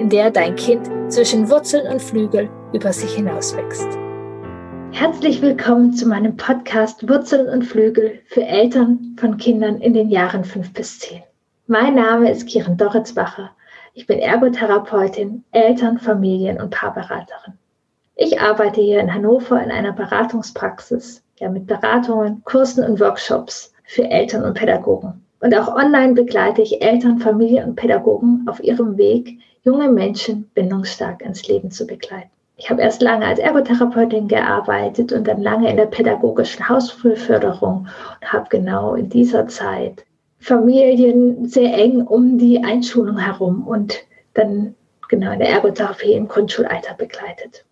[0.00, 3.86] in der dein Kind zwischen Wurzeln und Flügel über sich hinauswächst.
[4.92, 10.42] Herzlich willkommen zu meinem Podcast Wurzeln und Flügel für Eltern von Kindern in den Jahren
[10.42, 11.22] 5 bis 10.
[11.66, 13.50] Mein Name ist Kiran Doritzbacher.
[13.92, 17.52] Ich bin Ergotherapeutin, Eltern-, Familien- und Paarberaterin.
[18.16, 24.04] Ich arbeite hier in Hannover in einer Beratungspraxis, ja, mit Beratungen, Kursen und Workshops für
[24.04, 25.22] Eltern und Pädagogen.
[25.40, 31.22] Und auch online begleite ich Eltern, Familien und Pädagogen auf ihrem Weg junge Menschen bindungsstark
[31.22, 32.30] ins Leben zu begleiten.
[32.56, 37.88] Ich habe erst lange als Ergotherapeutin gearbeitet und dann lange in der pädagogischen Hausfrühförderung
[38.20, 40.04] und habe genau in dieser Zeit
[40.38, 43.98] Familien sehr eng um die Einschulung herum und
[44.34, 44.74] dann
[45.08, 47.64] genau in der Ergotherapie im Grundschulalter begleitet.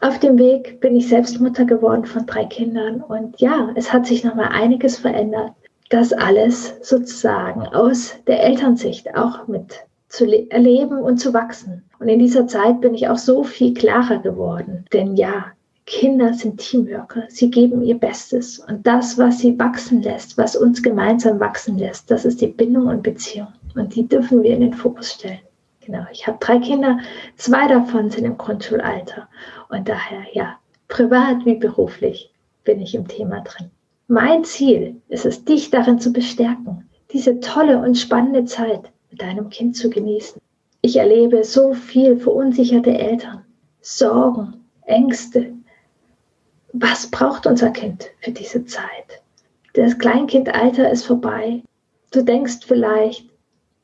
[0.00, 4.06] Auf dem Weg bin ich selbst Mutter geworden von drei Kindern und ja, es hat
[4.06, 5.52] sich nochmal einiges verändert.
[5.90, 11.84] Das alles sozusagen aus der Elternsicht auch mit zu erleben und zu wachsen.
[11.98, 14.84] Und in dieser Zeit bin ich auch so viel klarer geworden.
[14.92, 15.46] Denn ja,
[15.84, 17.24] Kinder sind Teamworker.
[17.28, 18.58] Sie geben ihr Bestes.
[18.58, 22.88] Und das, was sie wachsen lässt, was uns gemeinsam wachsen lässt, das ist die Bindung
[22.88, 23.48] und Beziehung.
[23.74, 25.38] Und die dürfen wir in den Fokus stellen.
[25.84, 26.04] Genau.
[26.10, 26.98] Ich habe drei Kinder.
[27.36, 29.28] Zwei davon sind im Grundschulalter.
[29.68, 32.32] Und daher, ja, privat wie beruflich
[32.64, 33.70] bin ich im Thema drin.
[34.08, 39.50] Mein Ziel ist es, dich darin zu bestärken, diese tolle und spannende Zeit mit deinem
[39.50, 40.40] Kind zu genießen.
[40.80, 43.44] Ich erlebe so viel verunsicherte Eltern,
[43.80, 45.52] Sorgen, Ängste.
[46.72, 49.22] Was braucht unser Kind für diese Zeit?
[49.74, 51.64] Das Kleinkindalter ist vorbei.
[52.12, 53.28] Du denkst vielleicht,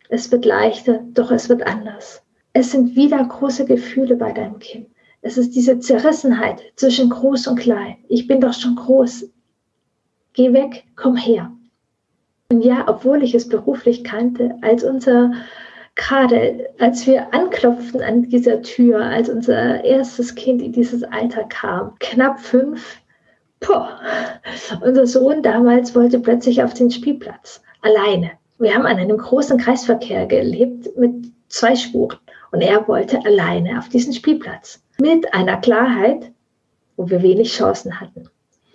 [0.08, 2.22] es wird leichter, doch es wird anders.
[2.52, 4.86] Es sind wieder große Gefühle bei deinem Kind.
[5.20, 7.96] Es ist diese Zerrissenheit zwischen groß und klein.
[8.08, 9.28] Ich bin doch schon groß.
[10.34, 11.50] Geh weg, komm her.
[12.50, 15.32] Und ja, obwohl ich es beruflich kannte, als unser
[15.94, 21.94] gerade als wir anklopften an dieser Tür, als unser erstes Kind in dieses Alter kam,
[21.98, 22.98] knapp fünf,
[23.60, 24.00] boah,
[24.80, 28.32] unser Sohn damals wollte plötzlich auf den Spielplatz, alleine.
[28.58, 32.18] Wir haben an einem großen Kreisverkehr gelebt mit zwei Spuren
[32.52, 36.30] und er wollte alleine auf diesen Spielplatz mit einer Klarheit,
[36.96, 38.28] wo wir wenig Chancen hatten.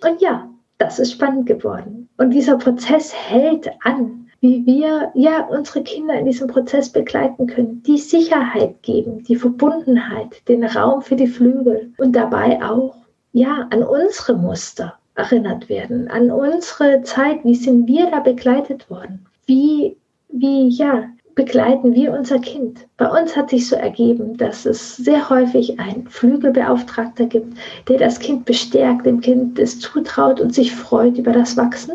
[0.04, 0.48] Und ja,
[0.78, 2.08] das ist spannend geworden.
[2.16, 7.82] Und dieser Prozess hält an, wie wir ja unsere Kinder in diesem Prozess begleiten können,
[7.82, 12.94] die Sicherheit geben, die Verbundenheit, den Raum für die Flügel und dabei auch
[13.32, 19.26] ja an unsere Muster erinnert werden, an unsere Zeit, wie sind wir da begleitet worden?
[19.46, 19.96] Wie
[20.30, 21.04] wie ja
[21.38, 22.88] begleiten wir unser Kind.
[22.96, 27.56] Bei uns hat sich so ergeben, dass es sehr häufig einen Flügelbeauftragter gibt,
[27.86, 31.92] der das Kind bestärkt, dem Kind es zutraut und sich freut über das Wachsen.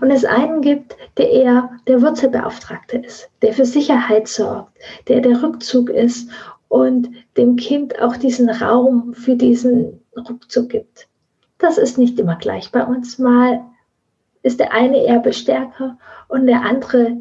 [0.00, 4.72] Und es einen gibt, der eher der Wurzelbeauftragte ist, der für Sicherheit sorgt,
[5.08, 6.30] der der Rückzug ist
[6.68, 11.06] und dem Kind auch diesen Raum für diesen Rückzug gibt.
[11.58, 13.18] Das ist nicht immer gleich bei uns.
[13.18, 13.60] Mal
[14.42, 15.98] ist der eine eher Bestärker
[16.28, 17.18] und der andere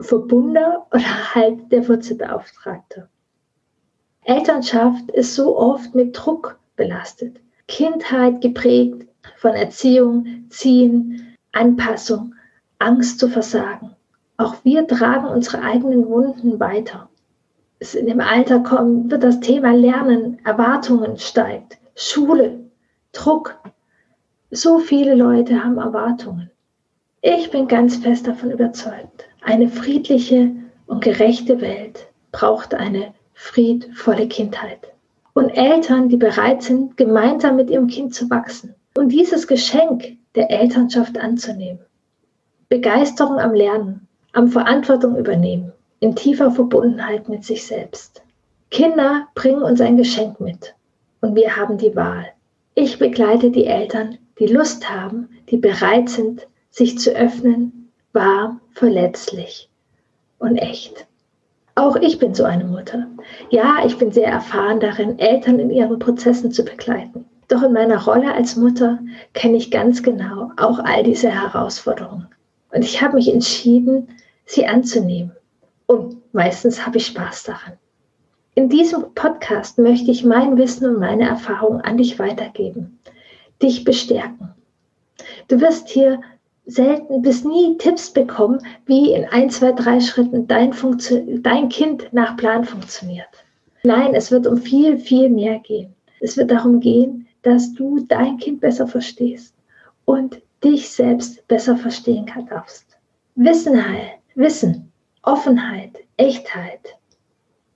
[0.00, 3.08] Verbunder oder halt der Wurzelbeauftragte.
[4.24, 7.40] Elternschaft ist so oft mit Druck belastet.
[7.66, 12.34] Kindheit geprägt von Erziehung, Ziehen, Anpassung,
[12.78, 13.96] Angst zu versagen.
[14.36, 17.08] Auch wir tragen unsere eigenen Wunden weiter.
[17.80, 22.60] In dem Alter kommt, wird das Thema Lernen, Erwartungen steigt, Schule,
[23.12, 23.58] Druck.
[24.50, 26.50] So viele Leute haben Erwartungen.
[27.30, 30.50] Ich bin ganz fest davon überzeugt, eine friedliche
[30.86, 34.94] und gerechte Welt braucht eine friedvolle Kindheit.
[35.34, 40.50] Und Eltern, die bereit sind, gemeinsam mit ihrem Kind zu wachsen und dieses Geschenk der
[40.50, 41.80] Elternschaft anzunehmen.
[42.70, 48.22] Begeisterung am Lernen, am Verantwortung übernehmen, in tiefer Verbundenheit mit sich selbst.
[48.70, 50.74] Kinder bringen uns ein Geschenk mit
[51.20, 52.24] und wir haben die Wahl.
[52.74, 56.46] Ich begleite die Eltern, die Lust haben, die bereit sind,
[56.78, 59.68] sich zu öffnen, warm, verletzlich
[60.38, 61.06] und echt.
[61.74, 63.08] Auch ich bin so eine Mutter.
[63.50, 67.24] Ja, ich bin sehr erfahren darin, Eltern in ihren Prozessen zu begleiten.
[67.48, 69.00] Doch in meiner Rolle als Mutter
[69.34, 72.28] kenne ich ganz genau auch all diese Herausforderungen.
[72.72, 74.08] Und ich habe mich entschieden,
[74.44, 75.32] sie anzunehmen.
[75.86, 77.72] Und meistens habe ich Spaß daran.
[78.54, 83.00] In diesem Podcast möchte ich mein Wissen und meine Erfahrungen an dich weitergeben,
[83.62, 84.50] dich bestärken.
[85.48, 86.20] Du wirst hier
[86.68, 92.12] selten bis nie Tipps bekommen, wie in ein, zwei, drei Schritten dein, Funktion dein Kind
[92.12, 93.26] nach Plan funktioniert.
[93.82, 95.94] Nein, es wird um viel, viel mehr gehen.
[96.20, 99.54] Es wird darum gehen, dass du dein Kind besser verstehst
[100.04, 102.84] und dich selbst besser verstehen darfst.
[103.34, 104.92] Wissenheit, Wissen,
[105.22, 106.96] Offenheit, Echtheit,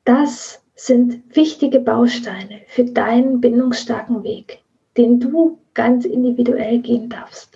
[0.05, 4.63] das sind wichtige Bausteine für deinen bindungsstarken Weg,
[4.97, 7.52] den du ganz individuell gehen darfst.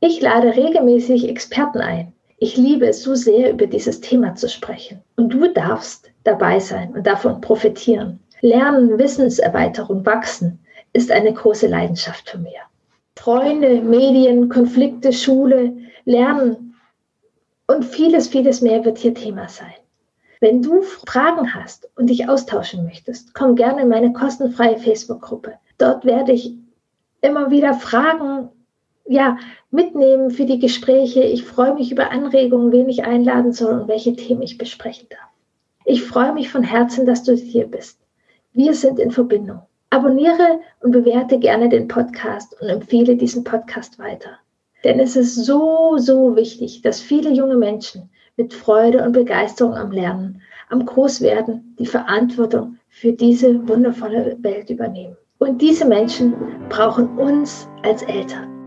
[0.00, 2.12] Ich lade regelmäßig Experten ein.
[2.36, 5.02] Ich liebe es so sehr, über dieses Thema zu sprechen.
[5.16, 8.20] Und du darfst dabei sein und davon profitieren.
[8.40, 10.60] Lernen, Wissenserweiterung, wachsen
[10.92, 12.60] ist eine große Leidenschaft für mir.
[13.16, 16.76] Freunde, Medien, Konflikte, Schule, Lernen
[17.66, 19.74] und vieles, vieles mehr wird hier Thema sein.
[20.40, 25.54] Wenn du Fragen hast und dich austauschen möchtest, komm gerne in meine kostenfreie Facebook-Gruppe.
[25.78, 26.54] Dort werde ich
[27.20, 28.50] immer wieder Fragen
[29.08, 29.38] ja,
[29.70, 31.22] mitnehmen für die Gespräche.
[31.22, 35.28] Ich freue mich über Anregungen, wen ich einladen soll und welche Themen ich besprechen darf.
[35.84, 37.98] Ich freue mich von Herzen, dass du hier bist.
[38.52, 39.62] Wir sind in Verbindung.
[39.90, 44.38] Abonniere und bewerte gerne den Podcast und empfehle diesen Podcast weiter.
[44.84, 49.90] Denn es ist so, so wichtig, dass viele junge Menschen mit Freude und Begeisterung am
[49.90, 55.16] Lernen, am Großwerden die Verantwortung für diese wundervolle Welt übernehmen.
[55.38, 56.34] Und diese Menschen
[56.68, 58.57] brauchen uns als Eltern.